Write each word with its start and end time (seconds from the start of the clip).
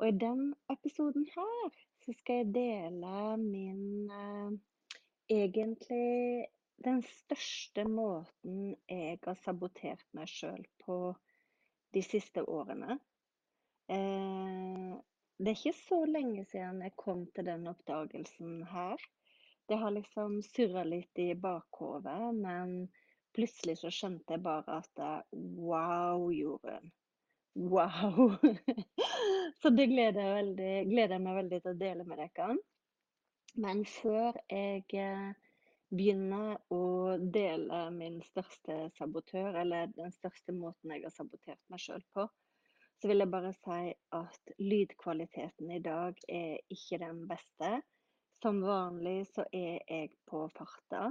Og 0.00 0.08
i 0.08 0.16
den 0.16 0.54
episoden 0.72 1.26
her 1.28 1.74
så 2.00 2.14
skal 2.16 2.38
jeg 2.40 2.54
dele 2.54 3.36
min 3.36 4.10
eh, 4.10 4.52
Egentlig 5.30 6.46
den 6.82 7.02
største 7.06 7.84
måten 7.86 8.72
jeg 8.88 9.18
har 9.22 9.36
sabotert 9.44 10.02
meg 10.16 10.26
sjøl 10.32 10.64
på 10.82 10.96
de 11.94 12.02
siste 12.02 12.42
årene. 12.42 12.96
Eh, 13.92 14.96
det 15.38 15.52
er 15.52 15.60
ikke 15.60 15.76
så 15.76 16.00
lenge 16.08 16.46
siden 16.48 16.80
jeg 16.82 16.96
kom 16.98 17.26
til 17.36 17.46
den 17.46 17.68
oppdagelsen 17.70 18.64
her. 18.72 19.04
Det 19.68 19.78
har 19.78 19.94
liksom 19.94 20.40
surra 20.42 20.82
litt 20.88 21.20
i 21.22 21.28
bakhodet, 21.38 22.18
men 22.40 22.88
plutselig 23.36 23.76
så 23.84 23.92
skjønte 23.94 24.34
jeg 24.34 24.42
bare 24.48 24.80
at 24.80 25.04
wow, 25.36 26.26
Jorunn. 26.34 26.90
Wow! 27.54 28.36
Så 29.62 29.70
det 29.70 29.86
gleder 29.90 30.22
jeg, 30.22 30.34
veldig, 30.34 30.74
gleder 30.90 31.16
jeg 31.16 31.24
meg 31.24 31.38
veldig 31.40 31.62
til 31.62 31.72
å 31.72 31.78
dele 31.80 32.06
med 32.06 32.20
dere. 32.22 32.50
Men 33.60 33.80
før 33.88 34.36
jeg 34.46 34.84
eh, 34.94 35.32
begynner 35.90 36.60
å 36.70 37.16
dele 37.34 37.80
min 37.94 38.20
største 38.22 38.76
sabotør, 38.98 39.58
eller 39.64 39.90
den 39.96 40.14
største 40.14 40.54
måten 40.54 40.94
jeg 40.94 41.02
har 41.08 41.14
sabotert 41.16 41.60
meg 41.72 41.82
sjøl 41.82 42.04
på, 42.14 42.28
så 43.00 43.10
vil 43.10 43.24
jeg 43.24 43.32
bare 43.32 43.50
si 43.56 43.94
at 44.14 44.54
lydkvaliteten 44.60 45.72
i 45.72 45.80
dag 45.82 46.18
er 46.28 46.60
ikke 46.70 47.00
den 47.02 47.24
beste. 47.30 47.80
Som 48.40 48.62
vanlig 48.64 49.24
så 49.34 49.44
er 49.52 49.80
jeg 49.84 50.14
på 50.28 50.46
farta. 50.54 51.10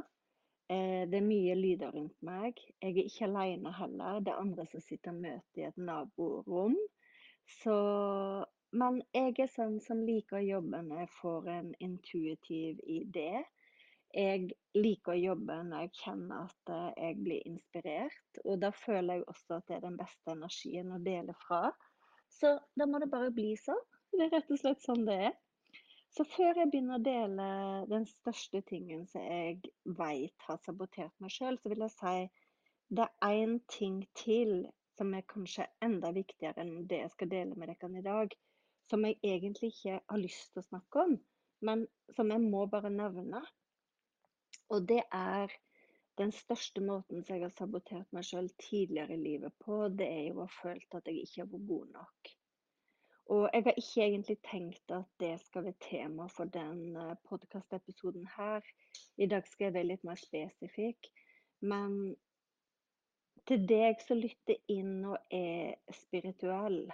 Eh, 0.70 1.10
det 1.10 1.18
er 1.18 1.26
mye 1.26 1.56
lyder 1.58 1.96
rundt 1.96 2.18
meg. 2.26 2.60
Jeg 2.78 2.94
er 2.94 3.08
ikke 3.10 3.26
alene 3.26 3.74
heller. 3.74 4.20
Det 4.22 4.34
er 4.34 4.42
andre 4.44 4.66
som 4.70 4.84
sitter 4.86 5.16
og 5.16 5.24
møter 5.24 5.64
i 5.64 5.68
et 5.70 5.78
naborom. 5.82 6.78
Så 7.60 7.76
Men 8.72 9.00
jeg 9.18 9.34
er 9.42 9.48
sånn 9.50 9.80
som 9.82 10.04
liker 10.06 10.38
å 10.38 10.46
jobbe 10.46 10.84
når 10.86 11.00
jeg 11.02 11.10
får 11.16 11.48
en 11.50 11.70
intuitiv 11.82 12.84
idé. 12.86 13.42
Jeg 14.14 14.52
liker 14.78 15.16
å 15.16 15.24
jobbe 15.24 15.56
når 15.66 15.88
jeg 15.88 15.96
kjenner 16.04 16.46
at 16.46 16.74
eh, 16.76 16.92
jeg 17.08 17.18
blir 17.26 17.50
inspirert. 17.50 18.42
Og 18.46 18.62
da 18.62 18.70
føler 18.70 19.18
jeg 19.18 19.26
også 19.34 19.58
at 19.58 19.66
det 19.72 19.80
er 19.80 19.86
den 19.88 19.98
beste 19.98 20.36
energien 20.36 20.94
å 20.94 21.02
dele 21.02 21.34
fra. 21.48 21.72
Så 22.30 22.60
da 22.78 22.86
må 22.86 23.02
det 23.02 23.10
bare 23.10 23.34
bli 23.34 23.56
sånn. 23.58 23.82
Det 24.14 24.28
er 24.28 24.36
rett 24.38 24.54
og 24.54 24.62
slett 24.62 24.86
sånn 24.86 25.06
det 25.10 25.18
er. 25.32 25.36
Så 26.16 26.26
før 26.26 26.58
jeg 26.58 26.70
begynner 26.72 26.98
å 26.98 27.06
dele 27.06 27.48
den 27.92 28.06
største 28.10 28.62
tingen 28.70 29.06
som 29.12 29.22
jeg 29.22 29.60
vet 30.00 30.48
har 30.48 30.58
sabotert 30.66 31.14
meg 31.22 31.34
sjøl, 31.34 31.60
så 31.62 31.70
vil 31.72 31.86
jeg 31.86 31.96
si 31.96 32.16
det 32.98 33.06
er 33.06 33.36
én 33.44 33.60
ting 33.70 34.00
til 34.18 34.64
som 34.98 35.14
er 35.14 35.28
kanskje 35.30 35.68
enda 35.86 36.10
viktigere 36.16 36.66
enn 36.66 36.88
det 36.90 37.04
jeg 37.04 37.14
skal 37.14 37.30
dele 37.32 37.56
med 37.56 37.70
dere 37.72 38.02
i 38.02 38.06
dag. 38.08 38.34
Som 38.90 39.06
jeg 39.06 39.20
egentlig 39.22 39.70
ikke 39.70 40.00
har 40.10 40.20
lyst 40.20 40.50
til 40.50 40.64
å 40.64 40.66
snakke 40.66 41.04
om, 41.06 41.16
men 41.62 41.86
som 42.18 42.34
jeg 42.34 42.42
må 42.42 42.66
bare 42.74 42.90
nevne. 42.90 43.44
Og 44.74 44.88
det 44.90 45.04
er 45.14 45.54
den 46.20 46.34
største 46.36 46.82
måten 46.84 47.22
som 47.24 47.38
jeg 47.38 47.46
har 47.46 47.56
sabotert 47.56 48.10
meg 48.16 48.26
sjøl 48.28 48.50
tidligere 48.60 49.14
i 49.16 49.22
livet 49.22 49.56
på, 49.62 49.86
det 49.94 50.10
er 50.10 50.26
jo 50.32 50.42
å 50.42 50.48
ha 50.48 50.56
følt 50.58 50.98
at 50.98 51.08
jeg 51.08 51.22
ikke 51.24 51.44
har 51.46 51.52
vært 51.54 51.70
god 51.70 51.94
nok. 52.00 52.34
Og 53.30 53.50
jeg 53.54 53.64
har 53.64 53.76
ikke 53.78 54.06
egentlig 54.06 54.38
tenkt 54.52 54.92
at 54.92 55.10
det 55.22 55.36
skal 55.44 55.68
være 55.68 55.84
tema 55.86 56.26
for 56.34 56.50
denne 56.50 57.12
eh, 57.12 57.18
podkastepisoden 57.30 58.26
her. 58.38 58.66
I 59.18 59.28
dag 59.30 59.46
skal 59.48 59.68
jeg 59.68 59.76
være 59.76 59.90
litt 59.92 60.08
mer 60.08 60.18
spesifikk. 60.18 61.12
Men 61.62 62.16
til 63.46 63.68
deg 63.70 64.02
som 64.02 64.18
lytter 64.18 64.58
inn 64.74 65.06
og 65.12 65.18
er 65.36 65.78
spirituell, 65.94 66.88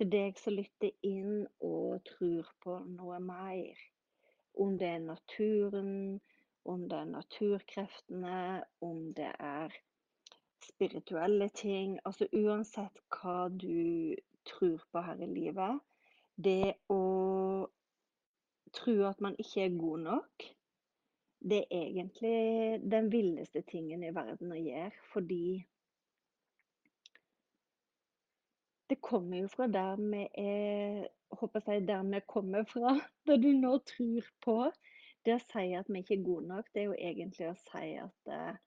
til 0.00 0.08
deg 0.14 0.40
som 0.40 0.56
lytter 0.56 0.96
inn 1.04 1.44
og 1.60 2.00
tror 2.08 2.48
på 2.64 2.78
noe 2.86 3.20
mer, 3.20 3.84
om 4.56 4.78
det 4.80 4.88
er 4.94 5.04
naturen, 5.04 5.92
om 6.64 6.88
det 6.88 7.02
er 7.02 7.12
naturkreftene, 7.12 8.40
om 8.80 9.12
det 9.16 9.28
er 9.36 9.76
spirituelle 10.60 11.48
ting 11.56 11.96
Altså 12.04 12.26
uansett 12.36 13.00
hva 13.12 13.48
du 13.48 14.16
tror 14.46 14.80
på 14.92 15.02
her 15.04 15.20
i 15.22 15.28
livet, 15.30 15.80
det 16.36 16.74
å 16.92 17.02
tro 18.76 18.96
at 19.08 19.20
man 19.20 19.36
ikke 19.38 19.66
er 19.66 19.76
god 19.78 20.06
nok, 20.06 20.48
det 21.40 21.62
er 21.72 21.86
egentlig 21.88 22.80
den 22.92 23.08
villeste 23.12 23.62
tingen 23.68 24.04
i 24.04 24.12
verden 24.14 24.52
å 24.52 24.60
gjøre, 24.60 24.92
fordi 25.12 25.44
det 28.90 28.98
kommer 29.00 29.44
jo 29.44 29.48
fra 29.52 29.68
der 29.70 30.00
vi 30.02 30.26
er 30.42 31.08
håper 31.30 31.62
jeg, 31.66 31.86
der 31.88 32.02
vi 32.02 32.20
kommer 32.26 32.64
fra, 32.68 32.96
det 33.26 33.38
du 33.42 33.52
nå 33.54 33.76
tror 33.86 34.32
på. 34.44 34.56
Det 35.24 35.36
å 35.36 35.42
si 35.42 35.66
at 35.76 35.88
vi 35.90 36.00
ikke 36.00 36.16
er 36.16 36.24
gode 36.24 36.48
nok, 36.48 36.68
det 36.72 36.82
er 36.82 36.88
jo 36.88 36.96
egentlig 36.96 37.50
å 37.50 37.56
si 37.60 37.90
at 38.00 38.32
eh, 38.32 38.58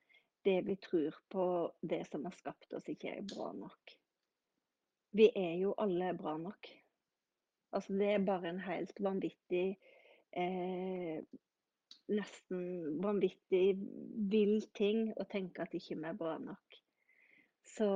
det 0.46 0.60
vi 0.68 0.76
tror 0.78 1.18
på, 1.34 1.46
det 1.82 2.04
som 2.12 2.28
har 2.28 2.36
skapt 2.38 2.76
oss, 2.78 2.90
ikke 2.92 3.16
er 3.16 3.26
bra 3.26 3.50
nok. 3.58 3.96
Vi 5.14 5.30
er 5.36 5.58
jo 5.62 5.74
alle 5.78 6.14
bra 6.18 6.38
nok. 6.42 6.70
Altså, 7.74 7.94
det 7.94 8.10
er 8.14 8.26
bare 8.26 8.50
en 8.50 8.62
helt 8.62 9.02
vanvittig 9.02 9.66
eh, 10.38 11.24
Nesten 12.14 12.98
vanvittig 13.00 13.78
vill 14.30 14.58
ting 14.76 15.06
å 15.16 15.24
tenke 15.32 15.64
at 15.64 15.76
ikke 15.78 15.96
vi 15.96 16.10
er 16.10 16.18
bra 16.20 16.34
nok. 16.42 16.80
Så, 17.64 17.88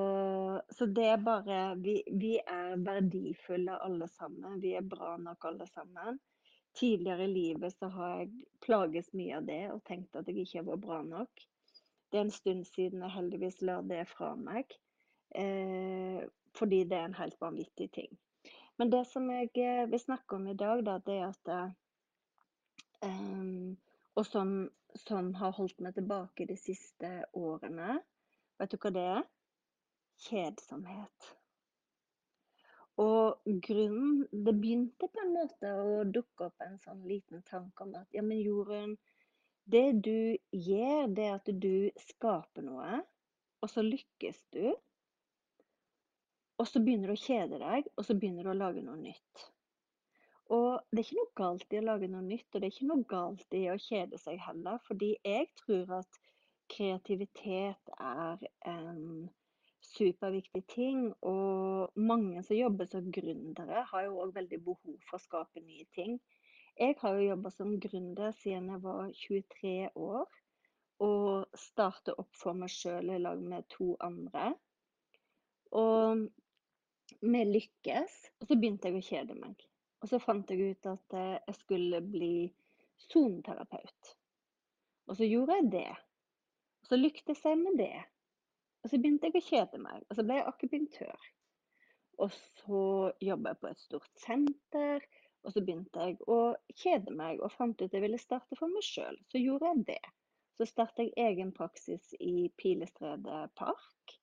så 0.70 0.86
det 0.86 1.10
er 1.12 1.26
bare 1.26 1.58
vi, 1.82 1.98
vi, 2.16 2.38
er 2.40 2.78
verdifulle 2.80 3.76
alle 3.84 4.08
sammen. 4.16 4.62
Vi 4.64 4.72
er 4.80 4.86
bra 4.88 5.18
nok 5.20 5.50
alle 5.50 5.68
sammen. 5.74 6.22
Tidligere 6.78 7.28
i 7.28 7.34
livet 7.34 7.76
så 7.76 7.90
har 7.98 8.16
jeg 8.22 8.48
plages 8.64 9.12
mye 9.18 9.42
av 9.42 9.50
det 9.50 9.62
og 9.74 9.84
tenkt 9.90 10.16
at 10.16 10.30
jeg 10.32 10.46
ikke 10.46 10.66
var 10.70 10.82
bra 10.88 11.02
nok. 11.04 11.48
Det 12.08 12.22
er 12.22 12.28
en 12.30 12.34
stund 12.34 12.64
siden 12.70 13.04
jeg 13.04 13.16
heldigvis 13.18 13.60
la 13.68 13.82
det 13.84 14.06
fra 14.14 14.32
meg. 14.40 14.72
Eh, 15.36 16.24
fordi 16.58 16.84
det 16.90 16.98
er 16.98 17.06
en 17.10 17.20
helt 17.20 17.38
vanvittig 17.42 17.92
ting. 17.94 18.18
Men 18.78 18.92
det 18.94 19.04
som 19.10 19.30
jeg 19.32 19.50
eh, 19.58 19.86
vil 19.90 20.02
snakke 20.02 20.38
om 20.38 20.48
i 20.48 20.58
dag, 20.58 20.84
da, 20.86 20.98
det 21.06 21.18
er 21.18 21.28
at 21.30 21.50
um, 23.06 23.78
Og 24.18 24.26
som, 24.26 24.70
som, 25.06 25.34
har 25.38 25.52
holdt 25.54 25.82
meg 25.86 25.94
tilbake 25.94 26.48
de 26.50 26.56
siste 26.58 27.10
årene. 27.38 28.00
Vet 28.58 28.72
du 28.74 28.78
hva 28.82 28.92
det 28.94 29.04
er? 29.18 29.28
Kjedsomhet. 30.26 31.28
Og 32.98 33.38
grunnen 33.68 34.24
Det 34.32 34.56
begynte 34.58 35.10
på 35.14 35.22
en 35.22 35.36
måte 35.36 35.70
å 35.70 36.02
dukke 36.10 36.48
opp 36.50 36.66
en 36.66 36.80
sånn 36.82 37.04
liten 37.06 37.44
tanke 37.46 37.86
om 37.86 37.94
at 38.00 38.10
ja, 38.18 38.24
men 38.26 38.42
Jorunn, 38.42 38.96
det 39.70 40.02
du 40.02 40.34
gjør, 40.50 41.06
det 41.14 41.28
er 41.28 41.36
at 41.38 41.52
du 41.62 41.92
skaper 42.08 42.66
noe, 42.66 43.04
og 43.62 43.70
så 43.70 43.84
lykkes 43.86 44.42
du. 44.56 44.74
Og 46.58 46.66
så 46.68 46.82
begynner 46.82 47.12
du 47.12 47.14
å 47.14 47.22
kjede 47.22 47.60
deg, 47.62 47.90
og 47.94 48.06
så 48.06 48.16
begynner 48.18 48.48
du 48.48 48.52
å 48.54 48.58
lage 48.58 48.82
noe 48.82 48.98
nytt. 48.98 49.44
Og 50.54 50.80
det 50.90 51.02
er 51.02 51.06
ikke 51.06 51.20
noe 51.20 51.36
galt 51.38 51.74
i 51.74 51.80
å 51.80 51.86
lage 51.86 52.08
noe 52.10 52.24
nytt, 52.24 52.48
og 52.54 52.62
det 52.62 52.70
er 52.70 52.74
ikke 52.74 52.88
noe 52.90 53.10
galt 53.12 53.58
i 53.58 53.66
å 53.70 53.76
kjede 53.84 54.20
seg 54.22 54.40
heller. 54.42 54.80
Fordi 54.88 55.12
jeg 55.28 55.50
tror 55.60 56.00
at 56.00 56.20
kreativitet 56.72 57.92
er 58.00 58.48
en 58.68 59.28
superviktig 59.84 60.64
ting. 60.72 61.04
Og 61.22 62.00
mange 62.00 62.44
som 62.48 62.58
jobber 62.58 62.90
som 62.90 63.12
gründere, 63.14 63.84
har 63.92 64.08
jo 64.08 64.18
òg 64.24 64.34
veldig 64.40 64.62
behov 64.66 64.98
for 65.10 65.20
å 65.20 65.24
skape 65.24 65.64
nye 65.64 65.86
ting. 65.96 66.18
Jeg 66.78 66.98
har 67.02 67.18
jo 67.18 67.30
jobba 67.32 67.52
som 67.54 67.78
gründer 67.82 68.34
siden 68.40 68.72
jeg 68.74 68.84
var 68.86 69.14
23 69.28 69.76
år. 69.94 70.26
Og 71.04 71.60
startet 71.60 72.18
opp 72.18 72.34
for 72.34 72.58
meg 72.58 72.72
sjøl 72.74 73.14
i 73.14 73.22
lag 73.22 73.42
med 73.44 73.68
to 73.70 73.94
andre. 74.02 74.56
Og 75.76 76.28
vi 77.22 77.44
lykkes. 77.48 78.18
Og 78.42 78.50
så 78.50 78.58
begynte 78.58 78.90
jeg 78.90 79.00
å 79.00 79.08
kjede 79.08 79.38
meg. 79.40 79.64
Og 80.04 80.12
så 80.12 80.20
fant 80.22 80.50
jeg 80.52 80.74
ut 80.76 80.90
at 80.92 81.18
eh, 81.18 81.38
jeg 81.50 81.60
skulle 81.62 82.02
bli 82.06 82.36
soneterapeut. 83.08 84.14
Og 85.08 85.18
så 85.20 85.28
gjorde 85.28 85.58
jeg 85.60 85.72
det. 85.74 85.90
Og 86.84 86.92
så 86.92 87.00
lyktes 87.00 87.44
jeg 87.46 87.60
med 87.62 87.80
det. 87.80 87.96
Og 88.84 88.92
så 88.92 89.00
begynte 89.02 89.30
jeg 89.30 89.40
å 89.40 89.48
kjede 89.48 89.82
meg. 89.82 90.04
Og 90.08 90.20
så 90.20 90.26
ble 90.26 90.38
jeg 90.40 90.50
akupunktør. 90.52 91.32
Og 92.18 92.34
så 92.34 92.84
jobba 93.22 93.54
jeg 93.54 93.62
på 93.62 93.72
et 93.72 93.82
stort 93.82 94.22
senter. 94.22 95.08
Og 95.46 95.54
så 95.54 95.64
begynte 95.64 96.06
jeg 96.10 96.20
å 96.28 96.40
kjede 96.76 97.14
meg 97.16 97.42
og 97.42 97.54
fant 97.56 97.78
ut 97.80 97.88
at 97.88 97.96
jeg 97.96 98.04
ville 98.04 98.22
starte 98.22 98.58
for 98.60 98.72
meg 98.72 98.86
sjøl. 98.86 99.18
Så 99.32 99.42
gjorde 99.42 99.74
jeg 99.74 99.84
det. 99.94 100.04
Så 100.58 100.66
startet 100.66 101.12
jeg 101.12 101.34
egen 101.34 101.52
praksis 101.56 102.14
i 102.20 102.50
Pilestredet 102.58 103.44
park. 103.60 104.18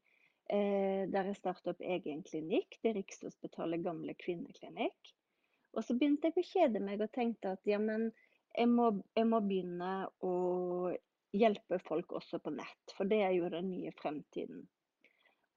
Eh, 0.52 1.08
der 1.08 1.30
jeg 1.30 1.38
startet 1.38 1.70
opp 1.72 1.80
egen 1.80 2.22
klinikk. 2.26 2.76
Det 2.84 2.92
Rikshospitalet 2.98 3.84
gamle 3.84 4.14
kvinneklinikk. 4.20 5.14
Og 5.74 5.86
så 5.86 5.96
begynte 5.96 6.30
jeg 6.30 6.42
å 6.42 6.50
kjede 6.50 6.82
meg 6.84 7.00
og 7.02 7.12
tenkte 7.14 7.54
at 7.56 7.64
ja, 7.68 7.80
men 7.80 8.10
jeg 8.54 8.68
må, 8.70 8.90
jeg 9.16 9.26
må 9.26 9.40
begynne 9.42 9.92
å 10.22 10.34
hjelpe 11.34 11.80
folk 11.82 12.12
også 12.14 12.38
på 12.38 12.52
nett, 12.54 12.92
for 12.94 13.10
det 13.10 13.24
er 13.26 13.32
jo 13.34 13.48
den 13.50 13.72
nye 13.72 13.90
fremtiden. 13.98 14.60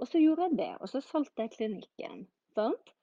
Og 0.02 0.10
så 0.10 0.22
gjorde 0.22 0.48
jeg 0.48 0.58
det, 0.58 0.72
og 0.82 0.90
så 0.90 1.02
solgte 1.06 1.46
jeg 1.46 1.54
klinikken. 1.58 2.26
sant? 2.58 2.94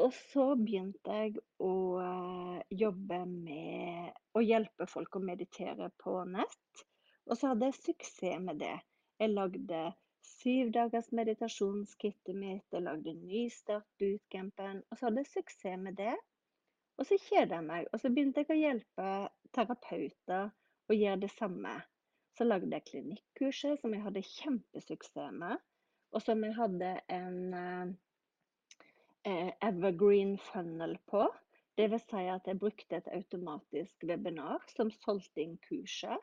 Og 0.00 0.12
så 0.16 0.46
begynte 0.60 1.12
jeg 1.12 1.36
å 1.64 1.72
uh, 2.00 2.56
jobbe 2.72 3.20
med 3.28 4.16
å 4.36 4.42
hjelpe 4.44 4.88
folk 4.88 5.16
å 5.16 5.24
meditere 5.24 5.88
på 6.00 6.18
nett. 6.28 6.82
Og 7.26 7.36
så 7.36 7.52
hadde 7.52 7.70
jeg 7.70 7.80
suksess 7.80 8.42
med 8.44 8.60
det. 8.60 8.76
Jeg 9.20 9.32
lagde 9.32 9.86
syv 10.26 10.70
dagers 10.74 11.12
meditasjonskittet 11.14 12.36
mitt, 12.36 12.64
jeg 12.72 12.82
lagde 12.82 13.14
Nystart 13.14 13.86
bootcampen, 14.00 14.82
og 14.90 14.98
så 14.98 15.08
hadde 15.08 15.22
jeg 15.22 15.32
suksess 15.32 15.82
med 15.82 15.98
det. 16.00 16.14
Og 16.96 17.08
så 17.08 17.18
kjeda 17.20 17.58
jeg 17.58 17.66
meg, 17.66 17.88
og 17.92 18.00
så 18.00 18.10
begynte 18.12 18.42
jeg 18.42 18.52
å 18.54 18.58
hjelpe 18.58 19.10
terapeuter 19.56 20.50
å 20.88 20.96
gjøre 20.96 21.22
det 21.26 21.32
samme. 21.36 21.74
Så 22.36 22.44
lagde 22.44 22.72
jeg 22.72 22.86
klinikkurset 22.90 23.80
som 23.80 23.94
jeg 23.94 24.04
hadde 24.04 24.24
kjempesuksess 24.28 25.34
med, 25.40 25.60
og 26.12 26.24
som 26.24 26.44
jeg 26.44 26.56
hadde 26.56 26.92
en 27.12 27.40
eh, 27.60 27.90
eh, 29.28 29.50
evergreen 29.64 30.36
funnel 30.50 30.96
på. 31.10 31.26
Vil 31.76 31.98
si 32.00 32.22
at 32.32 32.46
jeg 32.48 32.56
brukte 32.56 32.96
et 32.96 33.08
automatisk 33.12 34.06
webinar 34.08 34.64
som 34.72 34.88
solgte 35.02 35.42
inn 35.42 35.58
kurset. 35.66 36.22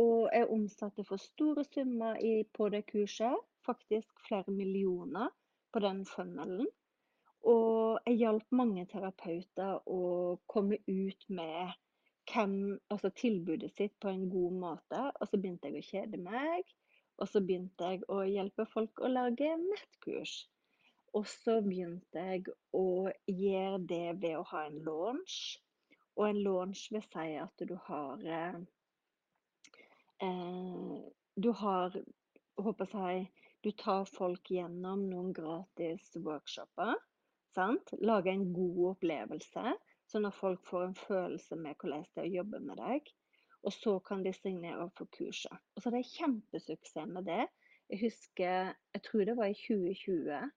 Og 0.00 0.30
jeg 0.32 0.48
omsatte 0.48 1.04
for 1.04 1.20
store 1.20 1.64
summer 1.68 2.16
i, 2.16 2.42
på 2.54 2.68
det 2.72 2.86
kurset, 2.88 3.36
faktisk 3.66 4.24
flere 4.28 4.52
millioner 4.52 5.28
på 5.72 5.82
den 5.84 6.06
funnelen. 6.06 6.66
Og 7.42 7.98
jeg 8.06 8.20
hjalp 8.22 8.54
mange 8.54 8.86
terapeuter 8.90 9.80
å 9.90 10.02
komme 10.48 10.78
ut 10.86 11.26
med 11.28 11.74
hvem, 12.30 12.54
altså 12.90 13.10
tilbudet 13.18 13.72
sitt 13.74 13.94
på 14.00 14.12
en 14.12 14.28
god 14.30 14.58
måte. 14.64 15.02
Og 15.20 15.28
så 15.28 15.40
begynte 15.40 15.68
jeg 15.68 15.82
å 15.82 15.88
kjede 15.90 16.22
meg. 16.22 16.72
Og 17.20 17.28
så 17.28 17.42
begynte 17.44 17.90
jeg 17.92 18.06
å 18.08 18.22
hjelpe 18.24 18.66
folk 18.70 19.02
å 19.02 19.10
lage 19.10 19.50
nettkurs. 19.60 20.36
Og 21.12 21.26
så 21.28 21.58
begynte 21.64 22.22
jeg 22.30 22.54
å 22.72 23.10
gjøre 23.28 23.82
det 23.90 24.06
ved 24.22 24.38
å 24.38 24.46
ha 24.54 24.64
en 24.68 24.78
launch. 24.86 25.40
Og 26.16 26.28
en 26.28 26.40
launch 26.46 26.86
vil 26.94 27.04
si 27.04 27.26
at 27.42 27.66
du 27.68 27.74
har 27.88 28.22
eh, 28.24 28.62
Du 30.22 31.48
har 31.58 31.96
håper 32.62 32.92
jeg, 32.92 33.30
du 33.64 33.70
tar 33.78 34.04
folk 34.10 34.50
gjennom 34.50 35.06
noen 35.10 35.32
gratis 35.34 36.12
workshoper. 36.14 36.94
Sant? 37.56 37.92
Lage 38.00 38.32
en 38.32 38.46
god 38.54 38.78
opplevelse, 38.92 39.74
sånn 40.08 40.28
at 40.28 40.38
folk 40.38 40.62
får 40.68 40.86
en 40.86 40.96
følelse 40.98 41.58
med 41.58 41.76
hvordan 41.80 42.06
det 42.14 42.22
er 42.22 42.30
å 42.30 42.36
jobbe 42.38 42.62
med 42.68 42.80
deg. 42.80 43.12
Og 43.62 43.74
så 43.74 43.98
kan 44.06 44.24
de 44.24 44.32
signere 44.34 44.88
for 44.96 45.10
kurset. 45.14 45.54
Og 45.76 45.82
så 45.82 45.90
er 45.90 45.98
det 45.98 46.08
kjempesuksess 46.10 47.12
med 47.12 47.28
det. 47.28 47.44
Jeg 47.92 48.00
husker, 48.06 48.72
jeg 48.94 49.04
tror 49.06 49.26
det 49.28 49.36
var 49.38 49.52
i 49.52 49.58
2020. 49.58 50.50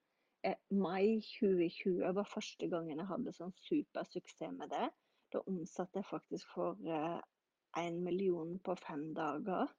Eh, 0.46 0.58
mai 0.74 1.20
2020 1.26 2.16
var 2.16 2.30
første 2.32 2.70
gangen 2.72 2.98
jeg 3.02 3.10
hadde 3.10 3.34
sånn 3.36 3.54
supersuksess 3.68 4.56
med 4.56 4.72
det. 4.74 4.88
Da 5.34 5.42
omsatte 5.50 6.00
jeg 6.00 6.08
faktisk 6.08 6.50
for 6.54 6.80
én 7.80 8.02
million 8.04 8.56
på 8.64 8.76
fem 8.80 9.08
dager. 9.16 9.72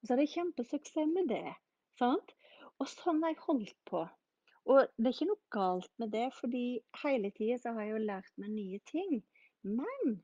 Og 0.00 0.06
så 0.06 0.14
er 0.14 0.22
det 0.22 0.32
kjempesuksess 0.34 1.10
med 1.14 1.30
det. 1.32 1.54
Sant? 1.98 2.34
Og 2.82 2.90
sånn 2.90 3.22
har 3.22 3.34
jeg 3.34 3.44
holdt 3.46 3.80
på. 3.88 4.04
Og 4.64 4.86
det 4.96 5.08
er 5.08 5.14
ikke 5.14 5.28
noe 5.28 5.52
galt 5.52 5.90
med 6.00 6.12
det, 6.14 6.28
fordi 6.38 6.64
hele 7.02 7.30
tida 7.36 7.58
så 7.60 7.74
har 7.76 7.86
jeg 7.86 7.94
jo 7.94 8.06
lært 8.08 8.32
meg 8.40 8.54
nye 8.54 8.80
ting. 8.88 9.18
Men 9.64 10.16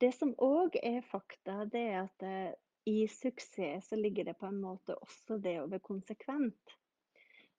det 0.00 0.14
som 0.16 0.32
òg 0.44 0.78
er 0.82 1.04
fakta, 1.04 1.64
det 1.72 1.84
er 1.90 2.00
at 2.06 2.24
eh, 2.24 2.56
i 2.88 3.04
suksess 3.12 3.90
så 3.90 3.98
ligger 4.00 4.24
det 4.24 4.38
på 4.40 4.48
en 4.48 4.60
måte 4.62 4.96
også 4.96 5.36
det 5.44 5.58
å 5.60 5.68
være 5.68 5.84
konsekvent. 5.84 6.76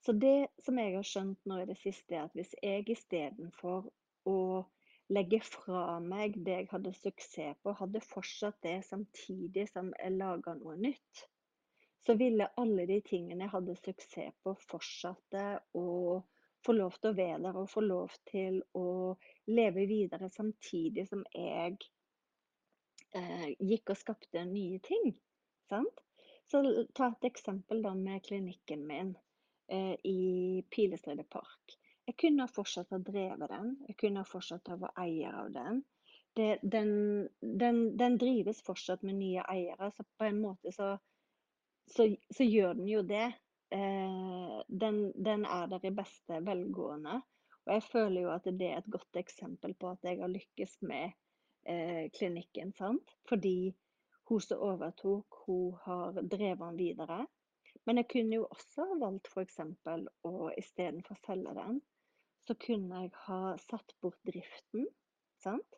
Så 0.05 0.15
det 0.15 0.47
som 0.63 0.79
jeg 0.79 0.95
har 0.95 1.05
skjønt 1.05 1.49
nå 1.49 1.59
i 1.61 1.67
det 1.69 1.77
siste, 1.81 2.15
er 2.15 2.25
at 2.25 2.37
hvis 2.37 2.55
jeg 2.63 2.87
istedenfor 2.89 3.89
å 4.29 4.39
legge 5.09 5.39
fra 5.41 5.97
meg 6.03 6.37
det 6.45 6.55
jeg 6.55 6.69
hadde 6.71 6.93
suksess 6.93 7.57
på, 7.63 7.73
hadde 7.79 8.01
fortsatt 8.05 8.59
det 8.65 8.79
samtidig 8.87 9.67
som 9.71 9.91
jeg 9.97 10.17
laga 10.17 10.53
noe 10.59 10.75
nytt, 10.79 11.23
så 12.05 12.15
ville 12.19 12.49
alle 12.61 12.85
de 12.89 12.99
tingene 13.05 13.47
jeg 13.47 13.53
hadde 13.55 13.77
suksess 13.79 14.35
på, 14.43 14.53
fortsette 14.69 15.45
å 15.77 15.87
få 16.65 16.75
lov 16.75 16.97
til 16.99 17.11
å 17.11 17.17
være 17.17 17.39
der 17.45 17.57
og 17.59 17.71
få 17.71 17.83
lov 17.85 18.13
til 18.29 18.59
å 18.77 19.15
leve 19.49 19.87
videre 19.89 20.29
samtidig 20.31 21.07
som 21.09 21.23
jeg 21.33 21.77
eh, 23.15 23.49
gikk 23.57 23.93
og 23.93 23.99
skapte 23.99 24.45
nye 24.47 24.79
ting. 24.83 25.13
Sant? 25.71 26.03
Så 26.49 26.63
ta 26.97 27.11
et 27.11 27.29
eksempel 27.29 27.83
da 27.85 27.93
med 27.95 28.23
klinikken 28.25 28.85
min 28.89 29.13
eh, 29.71 29.95
i 30.03 30.63
Pilestredet 30.73 31.29
park. 31.29 31.77
Jeg 32.09 32.17
kunne 32.17 32.47
fortsatt 32.49 32.89
ha 32.89 32.97
drevet 33.05 33.51
den, 33.51 33.75
jeg 33.85 33.95
kunne 34.01 34.25
fortsatt 34.25 34.71
ha 34.71 34.79
vært 34.81 34.97
eier 34.97 35.35
av 35.43 35.51
den. 35.53 35.83
Det, 36.35 36.47
den, 36.63 36.89
den, 37.41 37.83
den, 37.99 38.15
drives 38.17 38.63
fortsatt 38.65 39.03
med 39.05 39.19
nye 39.19 39.43
eiere, 39.49 39.91
så 39.93 40.05
på 40.17 40.25
en 40.25 40.39
måte 40.41 40.73
så 40.73 40.95
så, 41.89 42.15
så 42.37 42.43
gjør 42.43 42.73
den 42.73 42.89
jo 42.89 43.01
det. 43.05 43.27
Eh, 43.73 44.57
den, 44.67 44.99
den, 45.15 45.45
er 45.45 45.67
der 45.69 45.85
i 45.85 45.93
beste 45.95 46.41
velgående. 46.45 47.19
Og 47.65 47.73
jeg 47.75 47.85
føler 47.91 48.21
jo 48.23 48.33
at 48.33 48.47
det 48.49 48.69
er 48.69 48.81
et 48.81 48.91
godt 48.91 49.19
eksempel 49.21 49.75
på 49.77 49.93
at 49.93 50.05
jeg 50.05 50.21
har 50.21 50.31
lykkes 50.31 50.79
med 50.89 51.11
eh, 51.69 52.09
klinikken. 52.15 52.73
sant? 52.77 53.13
Fordi 53.29 53.73
hun 54.29 54.41
som 54.41 54.65
overtok, 54.69 55.43
hun 55.45 55.77
har 55.85 56.21
drevet 56.21 56.65
den 56.65 56.79
videre. 56.79 57.19
Men 57.85 58.01
jeg 58.01 58.09
kunne 58.11 58.41
jo 58.41 58.47
også 58.49 58.85
ha 58.89 58.97
valgt 59.01 59.29
f.eks. 59.31 59.61
å 60.25 60.49
istedenfor 60.57 61.17
selge 61.25 61.53
den, 61.57 61.79
så 62.49 62.55
kunne 62.57 63.03
jeg 63.03 63.13
ha 63.27 63.53
satt 63.61 63.93
bort 64.01 64.17
driften. 64.25 64.87
sant? 65.43 65.77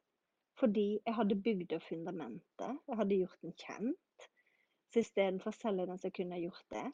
Fordi 0.59 1.01
jeg 1.03 1.15
hadde 1.17 1.39
bygd 1.43 1.73
opp 1.75 1.83
fundamentet, 1.83 2.79
jeg 2.87 2.97
hadde 2.99 3.17
gjort 3.19 3.43
den 3.43 3.55
kjent. 3.59 4.27
Så 4.91 5.03
istedenfor 5.03 5.51
å 5.51 5.57
selge 5.57 5.87
den, 5.89 5.99
så 5.99 6.11
kunne 6.15 6.37
jeg 6.37 6.49
gjort 6.49 6.67
det. 6.73 6.85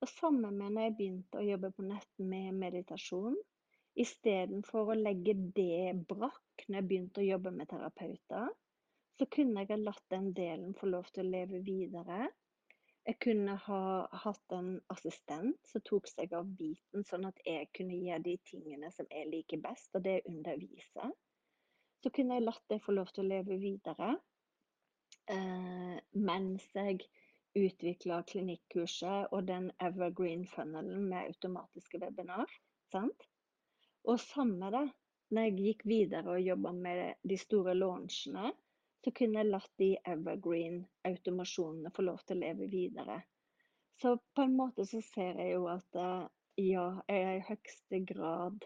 Og 0.00 0.08
sammen 0.08 0.56
med 0.56 0.74
når 0.74 0.86
jeg 0.86 0.96
begynte 0.98 1.40
å 1.40 1.46
jobbe 1.46 1.70
på 1.76 1.86
nett 1.86 2.22
med 2.32 2.56
meditasjon, 2.60 3.36
istedenfor 4.00 4.92
å 4.92 4.98
legge 4.98 5.34
det 5.56 5.92
brakk 6.08 6.64
når 6.68 6.78
jeg 6.78 6.88
begynte 6.90 7.22
å 7.22 7.26
jobbe 7.26 7.52
med 7.56 7.70
terapeuter, 7.70 8.52
så 9.18 9.28
kunne 9.34 9.64
jeg 9.64 9.72
ha 9.74 9.80
latt 9.82 10.06
den 10.12 10.30
delen 10.36 10.76
få 10.78 10.88
lov 10.88 11.10
til 11.12 11.26
å 11.26 11.32
leve 11.34 11.60
videre. 11.66 12.30
Jeg 13.10 13.16
kunne 13.24 13.56
ha 13.58 13.84
hatt 14.22 14.52
en 14.54 14.76
assistent 14.94 15.56
som 15.66 15.82
tok 15.82 16.06
seg 16.06 16.30
av 16.38 16.46
biten, 16.54 17.02
sånn 17.08 17.24
at 17.26 17.40
jeg 17.42 17.66
kunne 17.74 17.96
gjøre 17.98 18.22
de 18.22 18.34
tingene 18.46 18.90
som 18.94 19.08
jeg 19.10 19.26
liker 19.32 19.58
best, 19.64 19.88
og 19.98 20.04
det 20.04 20.12
er 20.18 20.28
undervise. 20.30 21.08
Så 22.04 22.12
kunne 22.14 22.38
jeg 22.38 22.44
latt 22.44 22.62
det 22.70 22.78
få 22.84 22.94
lov 22.94 23.10
til 23.10 23.24
å 23.24 23.32
leve 23.32 23.56
videre 23.58 24.12
eh, 25.26 25.98
mens 26.22 26.68
jeg 26.76 27.02
utvikla 27.58 28.20
klinikkurset 28.30 29.34
og 29.34 29.42
den 29.50 29.72
evergreen 29.82 30.46
funnelen 30.46 31.10
med 31.10 31.34
automatiske 31.34 31.98
webinar. 31.98 32.46
Sant? 32.94 33.26
Og 34.06 34.22
samme 34.22 34.70
det. 34.70 34.86
når 35.34 35.48
jeg 35.48 35.58
gikk 35.66 35.82
videre 35.86 36.36
og 36.36 36.46
jobba 36.46 36.70
med 36.78 37.26
de 37.26 37.36
store 37.38 37.74
launchene, 37.74 38.52
så 39.04 39.12
kunne 39.16 39.40
jeg 39.40 39.48
latt 39.48 39.72
de 39.80 39.94
evergreen-automasjonene 40.12 41.92
få 41.94 42.04
lov 42.04 42.20
til 42.26 42.36
å 42.36 42.42
leve 42.44 42.68
videre. 42.72 43.20
Så 44.00 44.16
på 44.36 44.44
en 44.44 44.56
måte 44.56 44.84
så 44.88 45.00
ser 45.04 45.40
jeg 45.40 45.54
jo 45.56 45.66
at 45.72 45.96
eh, 46.00 46.26
ja, 46.60 46.86
jeg 47.08 47.26
har 47.26 47.38
i 47.38 47.46
høyeste 47.48 48.00
grad 48.08 48.64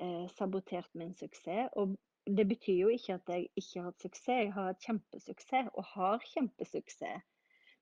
eh, 0.00 0.28
sabotert 0.36 0.92
min 0.98 1.14
suksess. 1.16 1.72
Og 1.80 1.96
det 2.26 2.46
betyr 2.48 2.84
jo 2.84 2.92
ikke 2.92 3.16
at 3.18 3.32
jeg 3.34 3.48
ikke 3.56 3.80
har 3.80 3.88
hatt 3.90 4.06
suksess. 4.06 4.28
Jeg 4.44 4.54
har 4.56 4.70
hatt 4.70 4.86
kjempesuksess 4.86 5.72
og 5.72 5.88
har 5.94 6.28
kjempesuksess. 6.34 7.28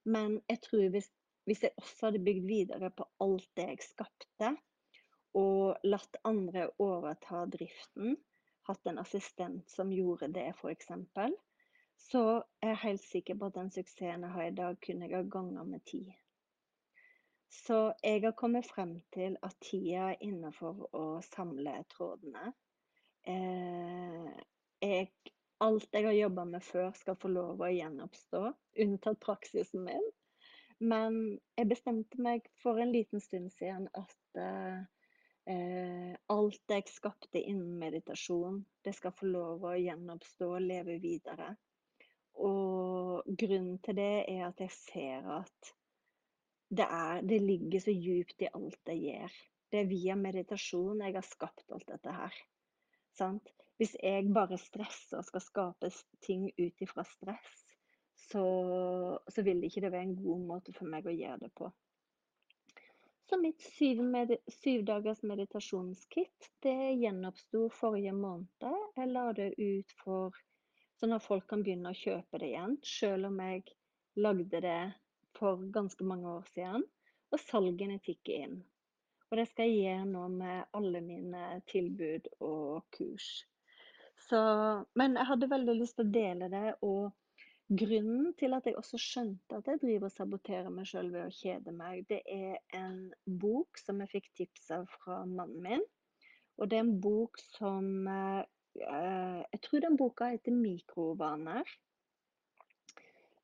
Men 0.08 0.38
jeg 0.48 0.62
tror 0.64 0.88
hvis, 0.94 1.10
hvis 1.46 1.62
jeg 1.66 1.76
også 1.76 2.08
hadde 2.08 2.24
bygd 2.24 2.46
videre 2.48 2.90
på 2.96 3.06
alt 3.20 3.48
det 3.58 3.66
jeg 3.72 3.84
skapte, 3.84 4.54
og 5.38 5.86
latt 5.86 6.16
andre 6.26 6.70
overta 6.82 7.44
driften, 7.50 8.16
hatt 8.66 8.86
en 8.90 8.98
assistent 9.02 9.70
som 9.70 9.92
gjorde 9.94 10.30
det, 10.34 10.48
f.eks., 10.56 10.90
så 12.00 12.22
er 12.62 12.72
jeg 12.72 12.82
helt 12.84 13.04
sikker 13.04 13.38
på 13.38 13.50
at 13.50 13.58
den 13.58 13.70
suksessen 13.74 14.24
jeg 14.26 14.34
har 14.34 14.48
i 14.48 14.56
dag, 14.56 14.78
kunne 14.84 15.06
jeg 15.06 15.16
ha 15.16 15.28
ganga 15.30 15.64
med 15.68 15.84
ti. 15.86 16.02
Så 17.50 17.92
jeg 18.02 18.22
har 18.22 18.36
kommet 18.38 18.66
frem 18.66 18.94
til 19.14 19.36
at 19.42 19.56
tida 19.60 20.12
er 20.12 20.22
inne 20.22 20.52
for 20.54 20.86
å 20.96 21.04
samle 21.26 21.80
trådene. 21.90 22.52
Eh, 23.26 24.30
jeg, 24.80 25.10
alt 25.60 25.88
jeg 25.92 26.06
har 26.06 26.16
jobba 26.16 26.46
med 26.52 26.64
før, 26.64 26.92
skal 26.96 27.18
få 27.20 27.32
lov 27.34 27.60
å 27.60 27.72
gjenoppstå, 27.74 28.44
unntatt 28.86 29.20
praksisen 29.22 29.84
min. 29.88 30.06
Men 30.80 31.18
jeg 31.58 31.68
bestemte 31.68 32.22
meg 32.22 32.46
for 32.62 32.80
en 32.80 32.94
liten 32.94 33.20
stund 33.20 33.50
siden 33.52 33.90
at 33.98 34.40
eh, 34.40 36.14
alt 36.32 36.76
jeg 36.76 36.86
skapte 36.88 37.42
innen 37.42 37.76
meditasjon, 37.82 38.62
det 38.84 38.94
skal 38.96 39.12
få 39.16 39.28
lov 39.28 39.66
å 39.68 39.74
gjenoppstå 39.76 40.54
og 40.54 40.64
leve 40.70 40.96
videre. 41.02 41.50
Og 42.40 43.26
grunnen 43.40 43.78
til 43.84 43.98
det 43.98 44.12
er 44.30 44.46
at 44.48 44.60
jeg 44.62 44.72
ser 44.74 45.30
at 45.40 45.72
det, 46.70 46.86
er, 46.86 47.22
det 47.26 47.40
ligger 47.42 47.82
så 47.82 47.92
djupt 47.92 48.44
i 48.44 48.50
alt 48.54 48.92
jeg 48.92 49.02
gjør. 49.04 49.38
Det 49.70 49.80
er 49.80 49.90
via 49.90 50.16
meditasjon 50.18 51.02
jeg 51.04 51.16
har 51.16 51.26
skapt 51.26 51.66
alt 51.74 51.88
dette 51.90 52.14
her. 52.14 52.38
Sant? 53.18 53.50
Hvis 53.80 53.94
jeg 54.02 54.28
bare 54.34 54.58
stresser 54.60 55.20
og 55.20 55.26
skal 55.26 55.42
skape 55.44 55.90
ting 56.24 56.48
ut 56.58 56.82
ifra 56.84 57.04
stress, 57.08 57.60
så, 58.30 58.42
så 59.28 59.44
vil 59.46 59.64
ikke 59.66 59.88
være 59.88 60.02
en 60.04 60.18
god 60.18 60.42
måte 60.50 60.74
for 60.76 60.90
meg 60.90 61.08
å 61.08 61.14
gjøre 61.14 61.40
det 61.46 61.50
på. 61.56 61.70
Så 63.30 63.38
mitt 63.38 63.62
syv, 63.62 64.02
med, 64.02 64.34
syv 64.50 64.82
dagers 64.88 65.22
meditasjonskit 65.22 66.50
det 66.66 66.76
gjenoppsto 66.98 67.68
forrige 67.72 68.12
måned. 68.16 68.66
Jeg 68.98 69.10
la 69.14 69.26
det 69.38 69.52
ut 69.54 69.94
for 70.02 70.34
sånn 71.00 71.16
at 71.16 71.24
folk 71.24 71.46
kan 71.50 71.64
begynne 71.64 71.92
å 71.92 71.96
kjøpe 71.96 72.40
det 72.40 72.52
igjen, 72.52 72.76
selv 72.86 73.30
om 73.30 73.38
jeg 73.40 73.64
lagde 74.20 74.60
det 74.64 74.80
for 75.38 75.62
ganske 75.72 76.04
mange 76.04 76.28
år 76.40 76.48
siden, 76.54 76.84
og 77.30 77.42
salgene 77.46 78.00
tikker 78.04 78.44
inn. 78.46 78.58
Og 79.30 79.38
det 79.38 79.46
skal 79.52 79.70
jeg 79.70 79.84
gjøre 79.84 80.06
nå 80.10 80.24
med 80.34 80.74
alle 80.74 81.00
mine 81.06 81.44
tilbud 81.70 82.26
og 82.42 82.82
kurs. 82.96 83.28
Så, 84.26 84.40
men 84.98 85.14
jeg 85.16 85.28
hadde 85.28 85.50
veldig 85.52 85.76
lyst 85.78 85.96
til 85.98 86.08
å 86.08 86.14
dele 86.16 86.48
det. 86.50 86.72
Og 86.82 87.12
grunnen 87.70 88.32
til 88.40 88.56
at 88.56 88.66
jeg 88.66 88.76
også 88.80 88.98
skjønte 89.00 89.60
at 89.60 89.70
jeg 89.70 89.80
driver 89.84 90.10
og 90.10 90.16
saboterer 90.16 90.74
meg 90.74 90.90
sjøl 90.90 91.12
ved 91.14 91.28
å 91.28 91.36
kjede 91.36 91.74
meg, 91.76 92.02
det 92.10 92.20
er 92.26 92.58
en 92.76 92.98
bok 93.40 93.78
som 93.78 94.02
jeg 94.02 94.12
fikk 94.16 94.28
tips 94.42 94.66
av 94.80 94.90
fra 94.98 95.22
mannen 95.22 95.62
min. 95.62 95.86
Og 96.58 96.68
det 96.68 96.80
er 96.80 96.84
en 96.84 96.98
bok 97.00 97.38
som 97.54 97.86
eh, 98.78 99.40
Jeg 99.52 99.60
tror 99.62 99.80
den 99.80 99.96
boka 99.96 100.30
heter 100.32 100.52
'Mikrovaner'. 100.52 101.76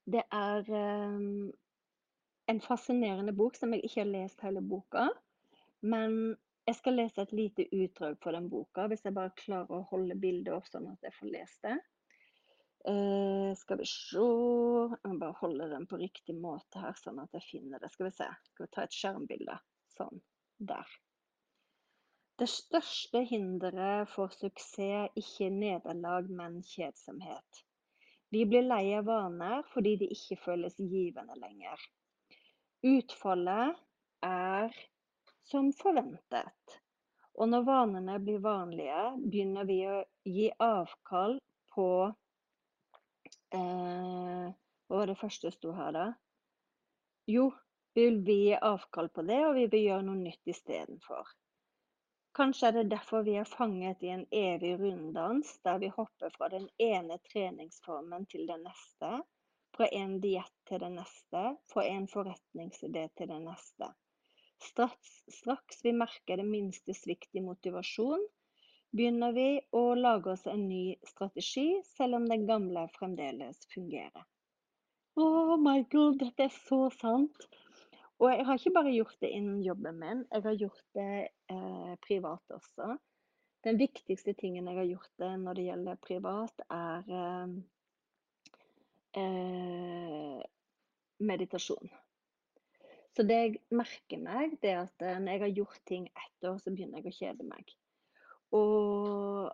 Det 0.07 0.23
er 0.31 0.63
um, 0.71 1.51
en 2.47 2.61
fascinerende 2.61 3.33
bok 3.35 3.55
som 3.55 3.73
jeg 3.73 3.83
ikke 3.83 4.01
har 4.01 4.11
lest 4.11 4.41
hele 4.41 4.61
boka. 4.61 5.09
Men 5.81 6.37
jeg 6.67 6.75
skal 6.75 6.97
lese 6.99 7.21
et 7.21 7.33
lite 7.35 7.67
utdrag 7.75 8.17
fra 8.23 8.31
den 8.31 8.49
boka, 8.49 8.87
hvis 8.87 9.03
jeg 9.05 9.15
bare 9.15 9.35
klarer 9.39 9.71
å 9.71 9.87
holde 9.91 10.15
bildet 10.19 10.53
opp 10.55 10.67
sånn 10.67 10.87
at 10.91 11.03
jeg 11.03 11.15
får 11.15 11.31
lest 11.31 11.67
det. 11.67 11.75
Eh, 12.87 13.51
skal 13.59 13.81
vi 13.81 13.85
se 13.89 14.23
Jeg 14.23 15.11
må 15.11 15.17
bare 15.19 15.39
holde 15.41 15.67
den 15.73 15.87
på 15.89 15.99
riktig 15.99 16.35
måte 16.39 16.79
her, 16.79 16.95
sånn 16.95 17.19
at 17.19 17.33
jeg 17.35 17.43
finner 17.49 17.83
det. 17.83 17.91
Skal 17.91 18.07
vi 18.07 18.15
se. 18.15 18.29
Skal 18.51 18.67
vi 18.67 18.71
ta 18.75 18.85
et 18.87 18.95
skjermbilde. 18.95 19.57
Sånn. 19.97 20.21
Der. 20.71 20.97
Det 22.37 22.45
største 22.53 23.23
hinderet 23.25 24.11
for 24.13 24.29
suksess 24.29 25.15
ikke 25.17 25.47
nederlag, 25.49 26.27
men 26.29 26.59
kjedsomhet. 26.61 27.63
Vi 28.29 28.43
blir 28.45 28.67
lei 28.67 28.91
av 28.93 29.07
vaner 29.07 29.63
fordi 29.71 29.95
de 30.03 30.09
ikke 30.13 30.37
føles 30.43 30.75
givende 30.77 31.33
lenger. 31.41 31.85
Utfallet 32.85 33.79
er 34.27 34.75
som 35.49 35.71
forventet, 35.79 36.75
og 37.41 37.49
når 37.49 37.65
vanene 37.71 38.19
blir 38.21 38.45
vanlige, 38.45 39.01
begynner 39.23 39.65
vi 39.71 39.79
å 39.89 39.97
gi 40.27 40.51
avkall 40.67 41.39
på 41.73 41.89
eh, 43.49 44.45
Hva 44.87 45.01
var 45.01 45.09
det 45.09 45.17
første 45.23 45.55
sto 45.57 45.73
her, 45.79 45.89
da? 45.97 46.05
Jo, 47.33 47.49
vi 47.97 48.05
vil 48.11 48.21
gi 48.29 48.55
avkall 48.61 49.09
på 49.09 49.25
det, 49.25 49.41
og 49.49 49.57
vi 49.57 49.65
vil 49.73 49.89
gjøre 49.89 50.09
noe 50.11 50.21
nytt 50.21 50.53
istedenfor. 50.53 51.33
Kanskje 52.37 52.67
er 52.67 52.75
det 52.75 52.89
derfor 52.91 53.23
vi 53.25 53.33
er 53.41 53.47
fanget 53.49 54.03
i 54.05 54.11
en 54.13 54.27
evig 54.39 54.75
runddans 54.77 55.55
der 55.65 55.79
vi 55.81 55.87
hopper 55.89 56.29
fra 56.35 56.49
den 56.53 56.67
ene 56.77 57.17
treningsformen 57.31 58.27
til 58.29 58.43
den 58.45 58.61
neste, 58.67 59.09
fra 59.73 59.87
en 59.99 60.19
diett 60.21 60.53
til 60.69 60.83
den 60.83 60.99
neste, 60.99 61.41
fra 61.73 61.85
en 61.89 62.05
forretningsidé 62.11 63.07
til 63.17 63.31
den 63.33 63.47
neste. 63.49 63.89
Straks, 64.67 65.15
straks 65.39 65.81
vi 65.85 65.95
merker 65.97 66.37
det 66.37 66.45
minste 66.45 66.93
svikt 66.93 67.33
i 67.33 67.41
motivasjon, 67.41 68.21
begynner 68.93 69.33
vi 69.33 69.49
å 69.73 69.83
lage 69.97 70.35
oss 70.37 70.45
en 70.53 70.69
ny 70.69 70.95
strategi, 71.09 71.67
selv 71.97 72.19
om 72.21 72.29
den 72.29 72.45
gamle 72.45 72.85
fremdeles 72.99 73.65
fungerer. 73.73 74.29
Å, 75.17 75.25
oh 75.25 75.57
Michael, 75.57 76.19
dette 76.21 76.51
er 76.51 76.53
så 76.69 76.83
sant! 77.01 77.49
Og 78.17 78.31
jeg 78.33 78.45
har 78.47 78.57
ikke 78.57 78.73
bare 78.73 78.95
gjort 78.95 79.19
det 79.21 79.29
innen 79.29 79.61
jobben 79.61 79.99
min, 80.01 80.23
jeg 80.31 80.43
har 80.47 80.57
gjort 80.57 80.85
det 80.97 81.11
eh, 81.53 81.93
privat 82.01 82.55
også. 82.55 82.95
Den 83.65 83.77
viktigste 83.77 84.33
tingen 84.37 84.69
jeg 84.69 84.79
har 84.79 84.89
gjort 84.89 85.13
det 85.21 85.31
når 85.43 85.59
det 85.59 85.65
gjelder 85.67 86.01
privat, 86.01 86.65
er 86.73 87.13
eh, 87.19 87.53
eh, 89.21 90.41
meditasjon. 91.19 91.93
Så 93.17 93.25
det 93.25 93.37
jeg 93.37 93.61
merker 93.73 94.21
meg, 94.21 94.57
det 94.61 94.73
er 94.73 94.83
at 94.83 95.05
eh, 95.05 95.17
når 95.21 95.31
jeg 95.31 95.43
har 95.45 95.55
gjort 95.61 95.79
ting 95.89 96.09
ett 96.09 96.49
år, 96.49 96.57
så 96.61 96.73
begynner 96.73 97.01
jeg 97.01 97.13
å 97.13 97.17
kjede 97.17 97.47
meg. 97.49 97.73
Og 98.57 99.53